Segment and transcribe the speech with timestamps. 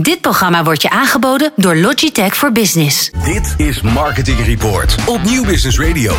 [0.00, 3.10] Dit programma wordt je aangeboden door Logitech voor Business.
[3.24, 6.14] Dit is Marketing Report op Nieuw Business Radio.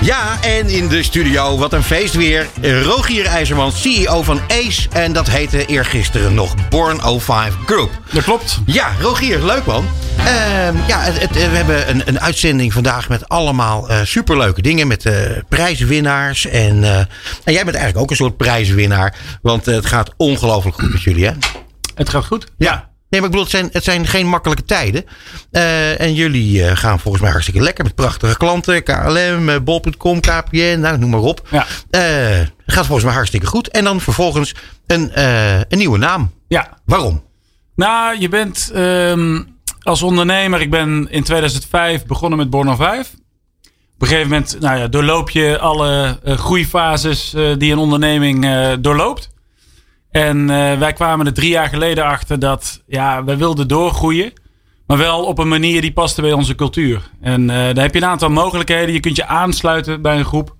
[0.00, 2.46] Ja, en in de studio, wat een feest weer.
[2.82, 4.88] Rogier IJzerman, CEO van ACE.
[4.92, 7.90] En dat heette eergisteren nog Born 05 Group.
[8.12, 8.58] Dat klopt.
[8.66, 9.86] Ja, Rogier, leuk man.
[10.16, 14.86] Ehm, ja, het, het- we hebben een, een uitzending vandaag met allemaal eh, superleuke dingen.
[14.86, 15.14] Met eh,
[15.48, 16.46] prijswinnaars.
[16.46, 16.98] En, eh,
[17.44, 19.14] en jij bent eigenlijk ook een soort prijswinnaar.
[19.42, 21.32] Want het gaat ongelooflijk goed met jullie, hè?
[21.96, 22.46] Het gaat goed.
[22.58, 22.90] Ja.
[23.08, 25.04] Nee, maar ik bedoel, het zijn, het zijn geen makkelijke tijden.
[25.50, 28.82] Eh, en jullie eh, gaan volgens mij hartstikke lekker met prachtige klanten.
[28.82, 31.48] KLM, eh, Bol.com, KPN, nou, noem maar op.
[31.50, 31.66] Ja.
[31.90, 33.68] Het gaat volgens mij hartstikke goed.
[33.68, 34.54] En dan vervolgens
[34.86, 35.10] een,
[35.68, 36.32] een nieuwe naam.
[36.48, 36.78] Ja.
[36.84, 37.24] Waarom?
[37.74, 39.42] Nou, je bent ehm,
[39.82, 40.60] als ondernemer.
[40.60, 43.14] Ik ben in 2005 begonnen met Born 5.
[43.94, 48.46] Op een gegeven moment nou ja, doorloop je alle groeifases die een onderneming
[48.80, 49.34] doorloopt.
[50.10, 54.32] En eh, wij kwamen er drie jaar geleden achter dat ja, wij wilden doorgroeien.
[54.86, 57.10] Maar wel op een manier die paste bij onze cultuur.
[57.20, 58.92] En eh daar heb je een aantal mogelijkheden.
[58.94, 60.54] Je kunt je aansluiten bij een groep.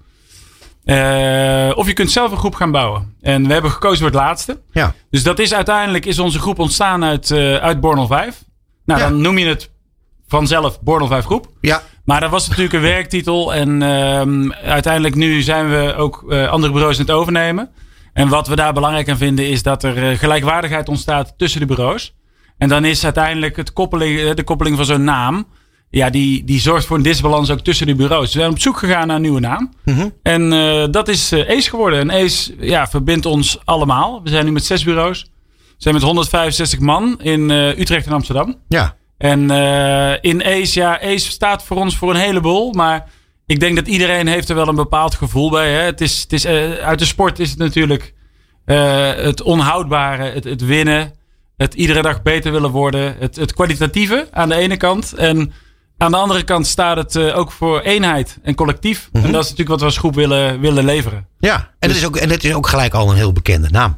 [0.84, 3.14] Eh, of je kunt zelf een groep gaan bouwen.
[3.20, 4.60] En we hebben gekozen voor het laatste.
[4.72, 4.94] Ja.
[5.10, 8.44] Dus dat is uiteindelijk is onze groep ontstaan uit, eh uit Born 5.
[8.84, 9.08] Nou, Ja.
[9.08, 9.70] dan noem je het
[10.28, 11.48] vanzelf Born 5 groep.
[11.60, 11.82] Ja.
[12.04, 13.54] Maar dat was natuurlijk een werktitel.
[13.54, 17.70] En ehm, uiteindelijk nu zijn we ook andere bureaus aan het overnemen.
[18.16, 21.66] En wat we daar belangrijk aan vinden is dat er eh, gelijkwaardigheid ontstaat tussen de
[21.66, 22.14] bureaus.
[22.58, 25.46] En dan is uiteindelijk het koppeling, eh, de koppeling van zo'n naam.
[25.90, 28.32] Ja, die, die zorgt voor een disbalans ook tussen de bureaus.
[28.32, 29.72] We zijn op zoek gegaan naar een nieuwe naam.
[30.22, 31.98] En eh, dat is ACE geworden.
[31.98, 34.22] En ACE ja, verbindt ons allemaal.
[34.22, 35.22] We zijn nu met zes bureaus.
[35.56, 38.54] We zijn met 165 man in Utrecht en Amsterdam.
[38.68, 38.96] Ja.
[39.18, 39.40] En
[40.20, 42.72] in ACE, ja, ACE staat voor ons voor een heleboel.
[42.72, 43.08] Maar
[43.46, 45.72] ik denk dat iedereen heeft er wel een bepaald gevoel bij.
[45.72, 45.80] Hè?
[45.80, 48.14] Het is, het is, eh, uit de sport is het natuurlijk
[48.64, 51.14] eh, het onhoudbare, het, het winnen.
[51.56, 53.16] Het iedere dag beter willen worden.
[53.18, 55.12] Het, het kwalitatieve aan de ene kant.
[55.12, 55.52] En
[55.96, 59.08] aan de andere kant staat het eh, ook voor eenheid en collectief.
[59.12, 61.26] En dat is natuurlijk wat we als groep willen, willen leveren.
[61.38, 61.56] Ja.
[61.78, 63.96] En, het is ook, en het is ook gelijk al een heel bekende naam.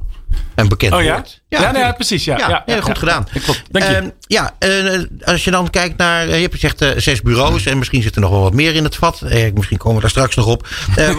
[0.55, 1.15] Een bekend Oh ja?
[1.15, 1.41] woord.
[1.49, 1.95] Ja, ja, natuurlijk.
[1.95, 2.25] precies.
[2.25, 3.27] Ja, Ja, goed gedaan.
[3.71, 3.95] Dank je.
[3.95, 7.67] Ehm, ja, eh, als je dan kijkt naar, eh, je hebt gezegd eh, zes bureaus
[7.67, 9.23] en misschien zit er nog wel wat meer in het vat.
[9.55, 10.69] Misschien komen we daar straks nog op.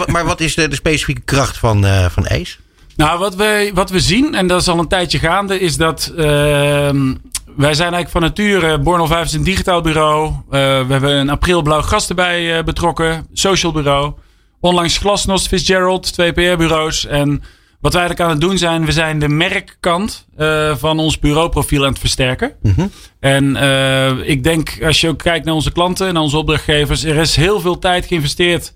[0.08, 2.56] Maar wat is de, de specifieke kracht van, van ACE?
[2.96, 6.14] Nou, wat we, wat we zien, en dat is al een tijdje gaande, is dat
[6.18, 7.14] ehm,
[7.56, 10.34] wij zijn eigenlijk van nature, Born 5 is een digitaal bureau.
[10.50, 10.58] We
[10.90, 14.14] hebben een april blauw gast erbij betrokken, social bureau.
[14.59, 17.06] Onlangs Glasnost, Fitzgerald, twee PR-bureaus.
[17.06, 17.44] En
[17.79, 21.84] wat wij eigenlijk aan het doen zijn, we zijn de merkkant eh, van ons bureauprofiel
[21.84, 22.56] aan het versterken.
[23.19, 27.16] En eh, ik denk, als je ook kijkt naar onze klanten en onze opdrachtgevers, er
[27.16, 28.73] is heel veel tijd geïnvesteerd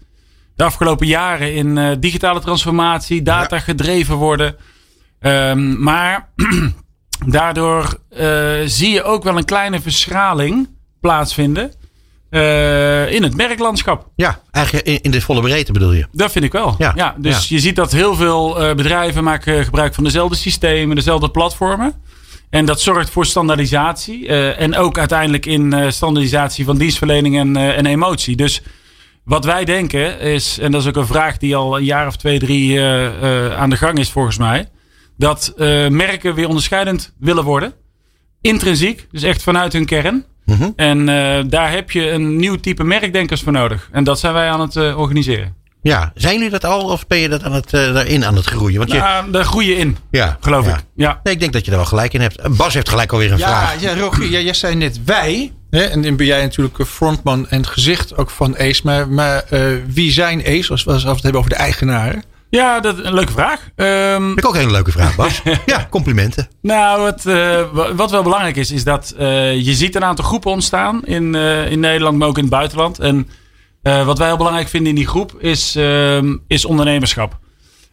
[0.56, 4.56] de afgelopen jaren in eh, digitale transformatie, data gedreven worden.
[5.20, 6.30] Ehm, maar
[7.26, 8.00] daardoor
[8.66, 11.72] zie je ook wel een kleine verschraling plaatsvinden
[12.34, 14.08] eh, in het merklandschap.
[14.16, 16.08] Ja, eigenlijk in, in de volle breedte bedoel je.
[16.12, 16.76] Dat vind ik wel.
[16.78, 17.56] Ja, Ja, dus ja.
[17.56, 21.94] je ziet dat heel veel eh, bedrijven maken gebruik van dezelfde systemen, dezelfde platformen.
[22.50, 24.28] En dat zorgt voor standaardisatie.
[24.28, 28.36] eh, en ook uiteindelijk in standaardisatie van dienstverlening en, en emotie.
[28.36, 28.62] Dus
[29.24, 32.16] wat wij denken is, en dat is ook een vraag die al een jaar of
[32.16, 32.82] twee, drie
[33.58, 34.70] aan de gang is volgens mij.
[35.18, 35.54] Dat
[35.90, 37.74] merken weer onderscheidend willen worden.
[38.42, 40.26] Intrinsiek, dus echt vanuit hun kern.
[40.76, 43.90] En eh, daar heb je een nieuw type merkdenkers voor nodig.
[43.92, 45.56] En dat zijn wij aan het eh, organiseren.
[45.82, 48.46] Ja, zijn jullie dat al of ben je dat aan het, eh, daarin aan het
[48.46, 48.78] groeien?
[48.78, 50.74] Want je, Nou, daar groei je in, ja, geloof ja.
[50.74, 50.84] ik.
[50.96, 51.20] Ja.
[51.24, 52.56] Nee, ik denk dat je er wel gelijk in hebt.
[52.58, 53.82] Bas heeft gelijk alweer een Ja, vraag.
[53.82, 55.52] ja Rogier, ja, jij zei net wij.
[55.70, 58.82] Hè, en dan ben jij natuurlijk frontman en het gezicht ook van Ace.
[58.84, 62.24] Maar, maar eh, wie zijn Ace, als we als we het hebben over de eigenaren?
[62.56, 63.60] Ja, dat een leuke vraag.
[63.76, 65.42] Vind ik ook een leuke vraag, Bas.
[65.66, 66.48] ja, complimenten.
[66.62, 70.26] nou, wat, eh, wa- wat wel belangrijk is, is dat eh, je ziet een aantal
[70.26, 73.00] groepen ontstaan in, eh, in Nederland, maar ook in het buitenland.
[73.00, 73.28] En
[73.82, 77.40] wat wij heel belangrijk vinden in die groep is, ehm, is ondernemerschap.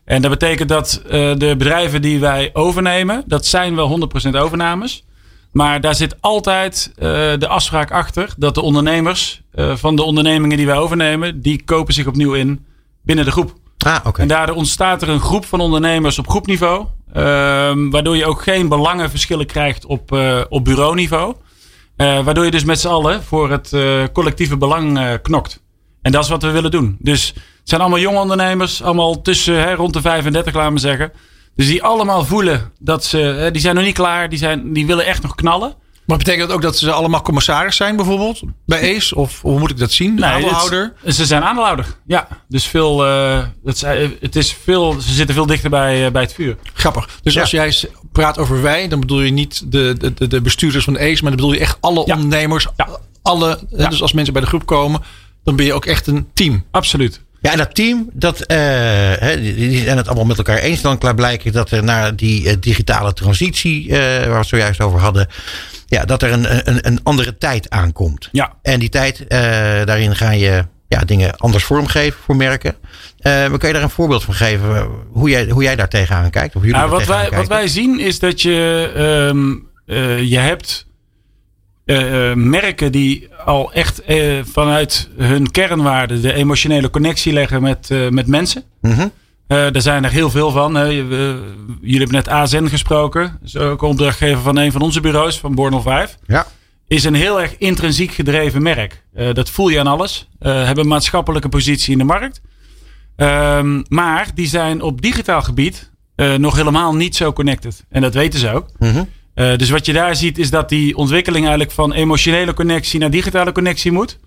[0.04, 5.04] En dat betekent dat de bedrijven die wij overnemen, dat zijn wel 100% overnames.
[5.52, 6.92] Maar daar zit altijd
[7.38, 12.06] de afspraak achter dat de ondernemers van de ondernemingen die wij overnemen, die kopen zich
[12.06, 12.64] opnieuw in
[13.02, 13.58] binnen de groep.
[13.84, 14.06] Ah.
[14.16, 16.86] En daardoor ontstaat er een groep van ondernemers op groepniveau.
[17.12, 21.34] ehm, waardoor je ook geen belangenverschillen krijgt op, eh, op bureauniveau.
[21.96, 25.62] Eh, waardoor je dus met z'n allen voor het eh, collectieve belang knokt.
[26.02, 26.96] En dat is wat we willen doen.
[26.98, 28.82] Dus het zijn allemaal jonge ondernemers.
[28.82, 31.12] Allemaal tussen hè, rond de 35, laten we zeggen.
[31.54, 33.18] Dus die allemaal voelen dat ze...
[33.18, 34.28] hè, die zijn nog niet klaar.
[34.28, 35.74] Die, zijn, die willen echt nog knallen.
[36.10, 38.40] Maar betekent dat ook dat ze allemaal commissaris zijn bijvoorbeeld?
[38.66, 39.14] Bij Ace?
[39.16, 40.14] Of hoe moet ik dat zien?
[40.16, 40.92] De Nee, aandeelhouder?
[41.04, 41.86] het- ze zijn aandeelhouder.
[42.06, 46.12] Ja, dus veel, eh, het, zijn- het is veel, ze zitten veel dichter bij, eh,
[46.12, 46.56] bij het vuur.
[46.74, 47.08] Grappig.
[47.22, 47.40] Dus Ja.
[47.40, 47.74] als jij
[48.12, 51.30] praat over wij, dan bedoel je niet de, de, de bestuurders van ACE, maar dan
[51.36, 52.14] bedoel je echt alle Ja.
[52.14, 52.66] ondernemers.
[52.76, 52.88] Ja.
[53.22, 53.58] Alle.
[53.70, 55.00] Dus als mensen bij de groep komen,
[55.44, 56.64] dan ben je ook echt een team.
[56.70, 57.20] Absoluut.
[57.42, 58.56] Ja, en dat team, dat, eh,
[59.18, 60.80] hè, die zijn het allemaal met elkaar eens.
[60.80, 64.80] Dan klaar blijkt dat er naar die eh, digitale transitie, eh, waar we het zojuist
[64.80, 65.28] over hadden,
[65.90, 68.28] ja, dat er een, een, een andere tijd aankomt.
[68.32, 68.52] Ja.
[68.62, 69.38] En die tijd, eh,
[69.84, 72.74] daarin ga je ja, dingen anders vormgeven voor merken.
[73.22, 76.30] Maar kun je daar een voorbeeld van geven eh, hoe jij, hoe jij daar tegenaan
[76.30, 76.56] kijkt?
[76.56, 79.54] Of jullie Nou, wat, wij, wat wij zien is dat je, ehm,
[79.86, 80.86] eh, je hebt
[81.84, 84.02] eh, merken die al echt
[84.42, 88.64] vanuit hun kernwaarden de emotionele connectie leggen met, met mensen.
[88.80, 89.08] Mhm.
[89.50, 90.72] Eh, er zijn er heel veel van.
[90.72, 91.40] we-
[91.80, 93.22] jullie hebben net AZN gesproken.
[93.22, 96.16] Dat is ook een opdrachtgever van een van onze bureaus, van Bornel 5.
[96.26, 96.46] Ja.
[96.86, 99.04] Is een heel erg intrinsiek gedreven merk.
[99.14, 100.28] Eh, dat voel je aan alles.
[100.38, 102.40] Eh, hebben een maatschappelijke positie in de markt.
[103.16, 107.84] Ehm, maar die zijn op digitaal gebied eh, nog helemaal niet zo connected.
[107.88, 108.66] En dat weten ze ook.
[108.78, 109.02] Mhm.
[109.34, 113.10] Eh, dus wat je daar ziet is dat die ontwikkeling eigenlijk van emotionele connectie naar
[113.10, 114.18] digitale connectie moet.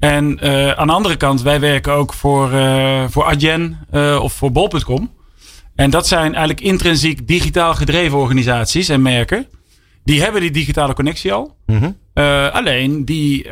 [0.00, 4.32] En eh, aan de andere kant, wij werken ook voor, eh voor Adyen eh, of
[4.32, 5.10] voor Bol.com.
[5.74, 9.46] En dat zijn eigenlijk intrinsiek digitaal gedreven organisaties en merken.
[10.04, 11.56] Die hebben die digitale connectie al.
[11.66, 11.90] Mhm.
[12.52, 13.48] Alleen die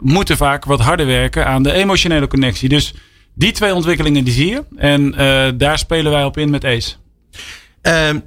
[0.00, 2.68] moeten vaak wat harder werken aan de emotionele connectie.
[2.68, 2.94] Dus
[3.34, 4.64] die twee ontwikkelingen die zie je.
[4.76, 5.10] En
[5.58, 6.94] daar spelen wij op in met ACE.
[7.82, 8.18] Ehm,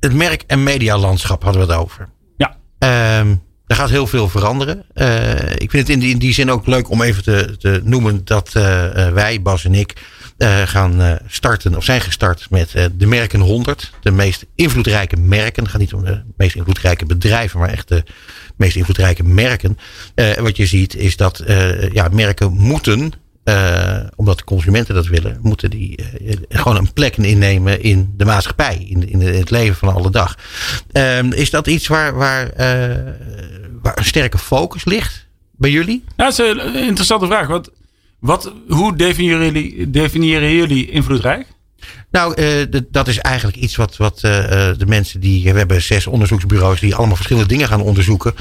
[0.00, 2.08] het merk- en medialandschap hadden we het over.
[2.36, 2.56] Ja.
[2.78, 3.34] Ehm,
[3.66, 4.84] er gaat heel veel veranderen.
[4.94, 7.80] Eh, ik vind het in die, in die zin ook leuk om even te, te
[7.84, 10.14] noemen dat eh, eh, wij, Bas en ik,
[10.64, 13.92] gaan starten of zijn gestart met de merken 100.
[14.00, 15.62] De meest invloedrijke merken.
[15.62, 18.04] Het gaat niet om de meest invloedrijke bedrijven, maar echt de
[18.56, 19.78] meest invloedrijke merken.
[20.38, 21.42] Wat je ziet is dat
[21.92, 23.12] ja, merken moeten
[23.46, 28.24] eh, omdat de consumenten dat willen, moeten die eh, gewoon een plek innemen in de
[28.24, 30.38] maatschappij, in, in het leven van alle dag.
[30.92, 33.12] Ehm, is dat iets waar, waar, eh,
[33.82, 35.26] waar een sterke focus ligt
[35.56, 36.04] bij jullie?
[36.16, 37.46] Nou, dat is een interessante vraag.
[37.46, 37.70] Wat,
[38.18, 41.46] wat, hoe jullie, definiëren jullie invloedrijk?
[42.10, 45.52] Nou, eh, dat is eigenlijk iets wat, wat eh, eh, de mensen die.
[45.52, 48.34] We hebben zes onderzoeksbureaus die allemaal verschillende dingen gaan onderzoeken.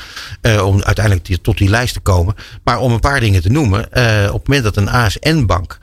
[0.64, 2.36] om uiteindelijk die- tot die lijst te komen.
[2.64, 3.80] Maar om een paar dingen te noemen.
[4.34, 5.78] op het moment dat een ASN-bank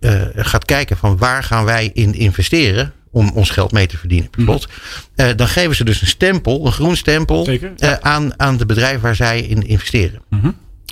[0.00, 2.92] eh, gaat kijken van waar gaan wij in investeren.
[3.10, 4.68] om ons geld mee te verdienen, bijvoorbeeld.
[5.14, 7.44] eh, dan geven ze dus een stempel, een groen stempel.
[7.44, 10.22] Zeker, aan, aan de bedrijven waar zij in investeren.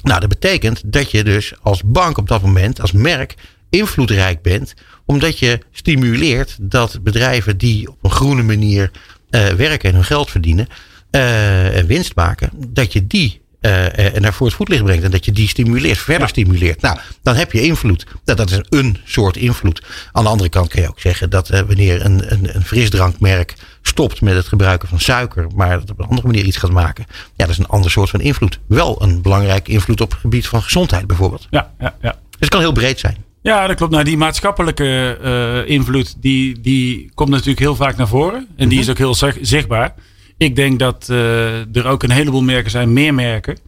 [0.02, 3.34] Nou, dat betekent dat je dus als bank op dat moment, als merk,
[3.70, 4.74] invloedrijk bent.
[5.06, 8.90] Omdat je stimuleert dat bedrijven die op een groene manier
[9.30, 10.66] eh, werken en hun geld verdienen.
[11.10, 15.04] eh, en winst maken, dat je die eh, eh, naar voor het voetlicht brengt.
[15.04, 16.80] En dat je die stimuleert, verder stimuleert.
[16.80, 18.04] Nou, dan heb je invloed.
[18.24, 19.82] Nou, dat is een soort invloed.
[20.12, 24.20] Aan de andere kant kun je ook zeggen dat wanneer een, een, een frisdrankmerk stopt
[24.20, 27.06] met het gebruiken van suiker, maar dat op een andere manier iets gaat maken.
[27.08, 28.58] Ja, dat is een ander soort van invloed.
[28.68, 31.46] Wel een belangrijke invloed op het gebied van gezondheid bijvoorbeeld.
[31.50, 32.10] Ja, ja, ja.
[32.10, 33.16] Dus het kan heel breed zijn.
[33.42, 33.92] Ja, dat klopt.
[33.92, 38.46] Nou, die maatschappelijke eh, invloed, die, die komt natuurlijk heel vaak naar voren.
[38.56, 39.94] En die is ook heel zichtbaar.
[40.40, 43.58] Ik denk dat eh, er ook een heleboel merken zijn, meer merken,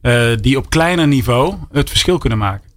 [0.00, 2.68] eh, die op kleiner niveau het verschil kunnen maken.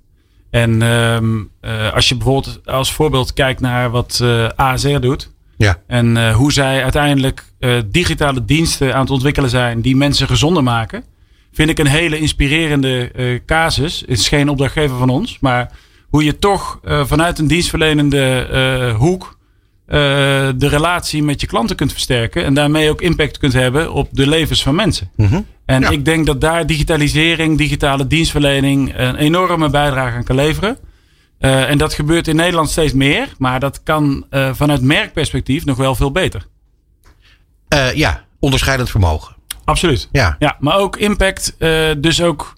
[0.49, 4.23] En ehm, eh, als je bijvoorbeeld als voorbeeld kijkt naar wat
[4.55, 5.31] ASR doet.
[5.57, 5.81] Ja.
[5.87, 7.43] En hoe zij uiteindelijk
[7.85, 11.03] digitale diensten aan het ontwikkelen zijn die mensen gezonder maken.
[11.51, 13.11] Vind ik een hele inspirerende
[13.45, 13.99] casus.
[13.99, 15.71] Het is geen opdrachtgever van ons, maar
[16.13, 19.37] hoe je toch eh, vanuit een dienstverlenende eh, hoek
[19.85, 19.97] eh,
[20.55, 22.43] de relatie met je klanten kunt versterken.
[22.45, 25.09] En daarmee ook impact kunt hebben op de levens van mensen.
[25.15, 25.41] Mhm.
[25.65, 25.89] En Ja.
[25.89, 30.77] ik denk dat daar digitalisering, digitale dienstverlening een enorme bijdrage aan kan leveren.
[31.39, 36.11] En dat gebeurt in Nederland steeds meer, maar dat kan vanuit merkperspectief nog wel veel
[36.11, 36.47] beter.
[37.93, 39.35] Ja, onderscheidend vermogen.
[39.63, 40.09] Absoluut.
[40.11, 40.35] Ja.
[40.39, 41.55] Ja, maar ook impact,
[41.97, 42.53] dus ook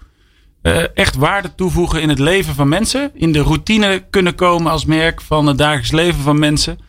[0.65, 3.11] eh, echt waarde toevoegen in het leven van mensen.
[3.13, 6.79] In de routine kunnen komen als merk van het dagelijks leven van mensen.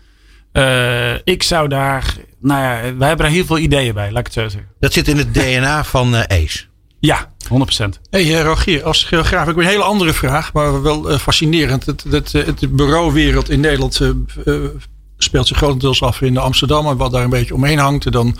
[0.52, 4.24] Eh, ik zou daar, nou ja, wij hebben daar heel veel ideeën bij, laat ik
[4.24, 4.70] het zo zeggen.
[4.80, 6.64] Dat zit in het DNA van eh ACE.
[6.98, 8.00] Ja, 100%.
[8.10, 11.86] Hey Rogier, als geograaf heb ik een hele andere vraag, maar wel fascinerend.
[11.86, 14.00] Het, het, het bureauwereld in Nederland
[15.18, 18.06] speelt zich grotendeels af in Amsterdam en wat daar een beetje omheen hangt.
[18.06, 18.36] En dan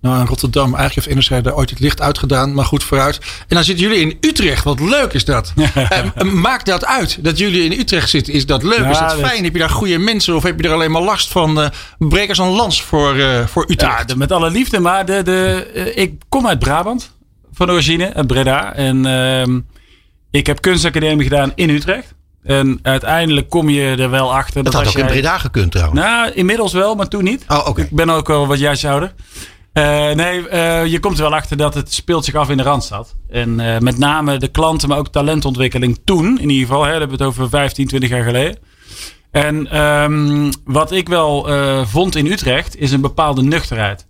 [0.00, 3.18] nou, in Rotterdam, eigenlijk heeft NRC daar ooit het licht uitgedaan, maar goed vooruit.
[3.48, 5.52] En dan zitten jullie in Utrecht, wat leuk is dat.
[5.74, 8.32] Eh, maakt dat uit dat jullie in Utrecht zitten?
[8.34, 8.78] Is dat leuk?
[8.78, 9.44] Ja, is dat dat- fijn?
[9.44, 11.60] Heb je daar goede mensen of heb je er alleen maar last van?
[11.62, 13.98] eh breek eens een lans voor, eh, voor Utrecht.
[13.98, 17.10] Ja, de- met alle liefde, maar de, de, eh, ik kom uit Brabant
[17.52, 18.74] van origine, uit Breda.
[18.74, 19.60] En ehm,
[20.30, 22.14] ik heb kunstacademie gedaan in Utrecht.
[22.42, 24.64] En uiteindelijk kom je er wel achter.
[24.64, 26.00] Dat had als ook in Breda gekund trouwens.
[26.00, 27.44] Nou, inmiddels wel, maar toen niet.
[27.48, 27.80] Oh, oké.
[27.82, 29.12] Ik ben ook al wat juist ouder.
[29.72, 32.62] Eh, nee, eh, je komt er wel achter dat het speelt zich af in de
[32.62, 33.16] Randstad.
[33.28, 36.38] En eh, met name de klanten, maar ook talentontwikkeling toen.
[36.40, 38.58] In ieder geval, hè, daar hebben we het over 15, 20 jaar geleden.
[39.30, 41.48] En ehm, wat ik wel
[41.86, 44.06] vond in Utrecht, is een bepaalde nuchterheid.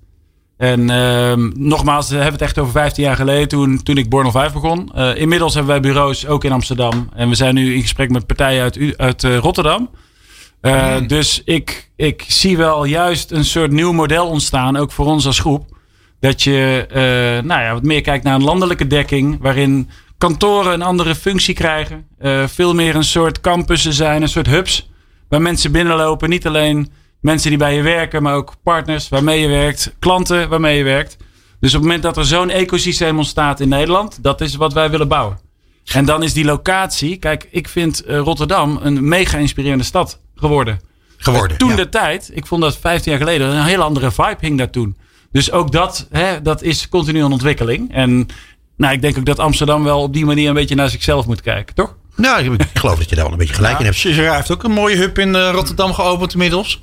[0.56, 4.30] En ehm, nogmaals, we hebben het echt over 15 jaar geleden toen, toen ik Born
[4.30, 4.92] 5 begon.
[5.14, 7.08] Inmiddels hebben wij bureaus ook in Amsterdam.
[7.14, 9.38] En we zijn nu in gesprek met partijen uit, uit eh,
[10.60, 15.26] Eh, Dus ik, ik zie wel juist een soort nieuw model ontstaan, ook voor ons
[15.26, 15.78] als groep.
[16.20, 17.00] Dat je eh,
[17.46, 22.06] nou ja, wat meer kijkt naar een landelijke dekking, waarin kantoren een andere functie krijgen.
[22.18, 24.90] Eh, veel meer een soort campussen zijn, een soort hubs,
[25.28, 26.28] waar mensen binnenlopen.
[26.28, 30.76] Niet alleen mensen die bij je werken, maar ook partners waarmee je werkt, klanten waarmee
[30.76, 31.16] je werkt.
[31.60, 34.90] Dus op het moment dat er zo'n ecosysteem ontstaat in Nederland, dat is wat wij
[34.90, 35.38] willen bouwen.
[35.92, 40.80] En dan is die locatie, kijk, ik vind Rotterdam een mega inspirerende stad geworden.
[41.16, 41.58] geworden.
[41.58, 41.76] Toen ja.
[41.76, 44.96] de tijd, ik vond dat 15 jaar geleden, een hele andere vibe hing daar toen.
[45.32, 47.92] Dus ook dat, hè, dat is continu een ontwikkeling.
[47.92, 48.26] En
[48.76, 51.40] nou, ik denk ook dat Amsterdam wel op die manier een beetje naar zichzelf moet
[51.40, 51.96] kijken, toch?
[52.16, 53.96] Nou, ik geloof dat je daar wel een beetje gelijk in hebt.
[53.96, 56.82] Cesar heeft ook een mooie hub in eh, Rotterdam geopend inmiddels.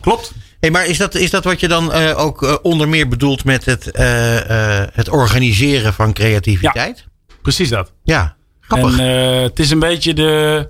[0.00, 0.32] Klopt.
[0.60, 3.44] Hey, maar is dat, is dat wat je dan eh, ook eh, onder meer bedoelt
[3.44, 7.04] met het, eh, eh, het organiseren van creativiteit?
[7.42, 7.92] Precies dat.
[8.02, 8.98] Ja, grappig.
[8.98, 10.68] En eh, het is een beetje de.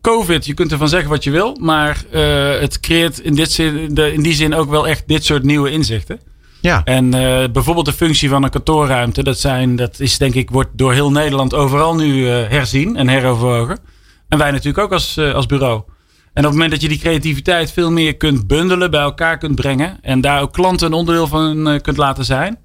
[0.00, 3.94] Covid, je kunt ervan zeggen wat je wil, maar eh, het creëert in, dit zin,
[3.94, 6.20] de, in die zin ook wel echt dit soort nieuwe inzichten.
[6.60, 6.84] ja.
[6.84, 10.70] En eh, bijvoorbeeld de functie van een kantoorruimte, dat, zijn, dat is denk ik, wordt
[10.72, 13.78] door heel Nederland overal nu eh, herzien en heroverwogen.
[14.28, 15.82] En wij natuurlijk ook als, als bureau.
[16.32, 19.54] En op het moment dat je die creativiteit veel meer kunt bundelen, bij elkaar kunt
[19.54, 22.58] brengen en daar ook klanten een onderdeel van kunt laten zijn,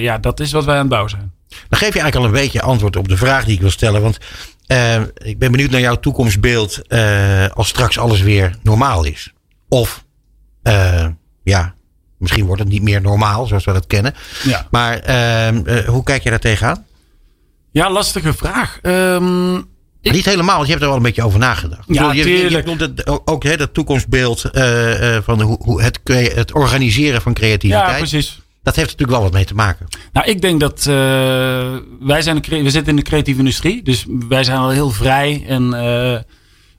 [0.00, 1.32] ja, dat is wat wij aan het bouwen zijn.
[1.48, 4.02] Dan geef je eigenlijk al een beetje antwoord op de vraag die ik wil stellen.
[4.02, 4.18] Want
[4.68, 9.32] eh, ik ben benieuwd naar jouw toekomstbeeld eh, als straks alles weer normaal is.
[9.68, 10.04] Of
[10.62, 11.06] eh,
[11.42, 11.74] ja,
[12.18, 14.14] misschien wordt het niet meer normaal zoals we dat kennen.
[14.44, 14.66] Ja.
[14.70, 15.48] Maar eh,
[15.78, 16.86] eh, hoe kijk je daar tegenaan?
[17.70, 18.78] Ja, lastige vraag.
[18.82, 19.56] Ehm,
[20.00, 21.84] Ik- Niet helemaal, want je hebt er wel een beetje over nagedacht.
[21.86, 22.66] Ja, bedoel, je, je, je tuurlijk.
[22.66, 24.40] noemt het ook- hè, dat toekomstbeeld
[25.22, 26.00] van hoe, hoe het,
[26.34, 27.96] het organiseren van ja, creativiteit.
[27.98, 28.40] precies.
[28.62, 29.86] Dat heeft natuurlijk wel wat mee te maken.
[30.12, 34.44] Nou, ik denk dat eh, wij zijn we zitten in de creatieve industrie, dus wij
[34.44, 36.18] zijn al heel vrij en eh,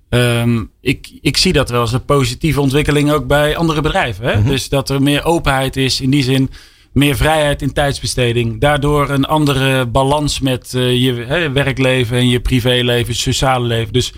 [0.09, 4.25] ehm, ik, ik zie dat wel als een positieve ontwikkeling ook bij andere bedrijven.
[4.25, 4.43] Hè?
[4.43, 6.49] Dus dat er meer openheid is, in die zin
[6.91, 8.61] meer vrijheid in tijdsbesteding.
[8.61, 13.93] Daardoor een andere balans met eh, je hè, werkleven en je privéleven, je sociale leven.
[13.93, 14.13] Dus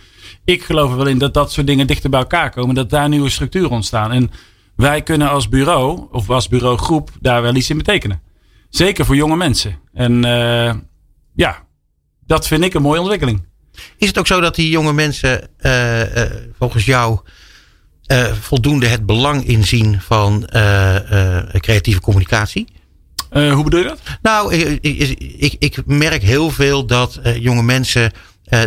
[0.46, 3.10] ik geloof er wel in dat dat soort dingen dichter bij elkaar komen, dat daar
[3.10, 4.12] nieuwe structuren ontstaan.
[4.12, 4.32] En
[4.82, 8.22] wij kunnen als bureau of als bureaugroep daar wel iets in betekenen.
[8.70, 9.80] Zeker voor jonge mensen.
[9.94, 10.74] En eh,
[11.34, 11.58] ja,
[12.26, 13.46] dat vind ik een mooie ontwikkeling.
[13.98, 17.20] Is het ook zo dat die jonge mensen eh, eh, volgens jou
[18.42, 20.46] voldoende het belang inzien van
[21.52, 22.68] creatieve communicatie?
[23.30, 24.02] Hoe bedoel je dat?
[24.22, 24.80] Nou, ik,
[25.38, 28.12] ik, ik, merk heel veel dat jonge mensen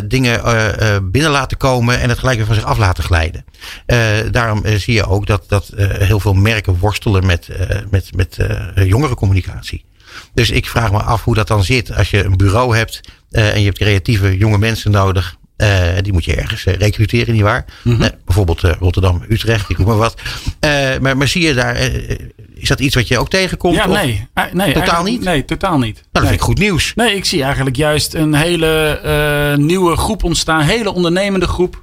[0.05, 3.45] dingen eh, eh, binnen laten komen en het gelijk weer van zich af laten glijden.
[3.87, 3.99] Eh,
[4.31, 8.17] daarom eh, zie je ook dat, dat eh, heel veel merken worstelen met, eh, met,
[8.17, 9.85] met eh, jongerencommunicatie.
[10.35, 13.01] Dus ik vraag me af hoe dat dan zit als je een bureau hebt
[13.31, 15.37] eh, en je hebt creatieve jonge mensen nodig.
[15.57, 17.65] Eh, die moet je ergens eh, recruteren, nietwaar?
[17.85, 20.15] Eh, bijvoorbeeld eh, Rotterdam, Utrecht, ik noem maar wat.
[20.61, 22.19] Eh, maar, maar zie je daar, eh, eh,
[22.55, 23.75] is dat iets wat je ook tegenkomt?
[23.77, 24.29] Ja, nee.
[24.35, 25.25] Eh, nee Totaal niet?
[25.25, 25.95] Nee, totaal niet.
[25.95, 26.31] Nou, dat nee.
[26.31, 26.93] vind ik goed nieuws.
[26.95, 30.61] Nee, ik zie eigenlijk juist een hele eh, nieuwe groep ontstaan.
[30.61, 31.83] Hele ondernemende groep.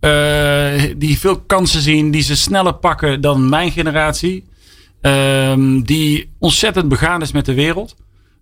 [0.00, 2.10] eh, die veel kansen zien.
[2.10, 4.44] Die ze sneller pakken dan mijn generatie.
[5.00, 7.96] Ehm, die ontzettend begaan is met de wereld.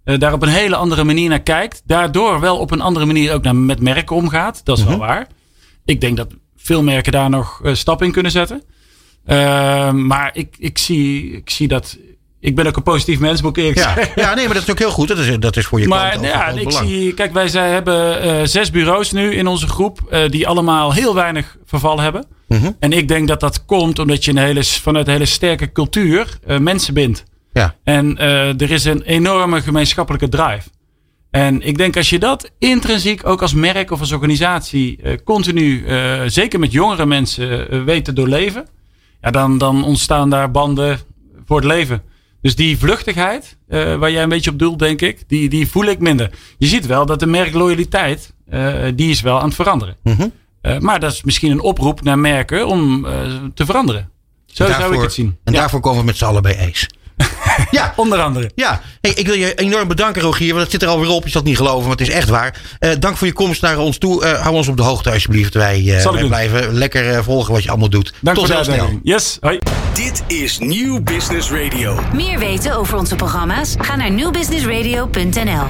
[0.05, 1.83] eh, daar op een hele andere manier naar kijkt.
[1.85, 4.61] Daardoor wel op een andere manier ook naar, met merken omgaat.
[4.65, 5.27] Dat is wel waar.
[5.85, 8.63] Ik denk dat veel merken daar nog stap in kunnen zetten.
[9.29, 11.99] Ehm, maar ik, ik, zie, ik zie dat.
[12.41, 14.13] Ik ben ook een positief mens, moet ik eerlijk Ja, zeggen.
[14.23, 15.09] ja, nee, maar dat is ook heel goed.
[15.09, 16.89] Dat is, dat is voor je Maar klant ja, ik belang.
[16.89, 20.93] zie, kijk, wij zij hebben eh, zes bureaus nu in onze groep, eh, die allemaal
[20.93, 22.27] heel weinig verval hebben.
[22.49, 22.71] Mhm.
[22.79, 26.39] En ik denk dat dat komt omdat je een hele, vanuit een hele sterke cultuur
[26.47, 27.25] eh, mensen bindt.
[27.53, 27.75] Ja.
[27.85, 28.19] En
[28.59, 30.69] er is een enorme gemeenschappelijke drive.
[31.31, 35.85] En ik denk als je dat intrinsiek ook als merk of als organisatie continu,
[36.27, 38.67] zeker met jongere mensen, weet te doorleven,
[39.21, 40.99] ja, dan, dan ontstaan daar banden
[41.45, 42.03] voor het leven.
[42.41, 45.85] Dus die vluchtigheid, eh, waar jij een beetje op doelt, denk ik, die, die voel
[45.85, 46.31] ik minder.
[46.59, 49.97] Je ziet wel dat de merkloyaliteit, eh, die is wel aan het veranderen.
[50.61, 53.03] Eh, maar dat is misschien een oproep naar merken om
[53.55, 54.11] te veranderen.
[54.47, 55.37] Zo zou ik Daarvoor- het zien.
[55.45, 55.59] En Ja.
[55.59, 56.89] daarvoor komen we met z'n allen bij Ace.
[57.71, 57.93] Ja.
[57.97, 58.51] Onder andere.
[58.55, 60.49] Ja, hey, ik wil je enorm bedanken, Rogier.
[60.49, 61.25] Want het zit er alweer op.
[61.25, 62.61] Je zal het niet geloven, maar het is echt waar.
[62.79, 64.25] Eh, dank voor je komst naar ons toe.
[64.25, 65.55] Eh, hou ons op de hoogte, alsjeblieft.
[65.55, 66.29] Wij, eh, Zal ik wij doen.
[66.29, 68.13] blijven lekker eh, volgen wat je allemaal doet.
[68.21, 68.87] Dank Tot voor de heel snel.
[68.87, 69.15] uitnodiging.
[69.15, 69.59] Yes, hoi.
[69.95, 72.01] Dit is Nieuw Business Radio.
[72.15, 73.75] Meer weten over onze programma's?
[73.79, 75.67] Ga naar newbusinessradio.nl.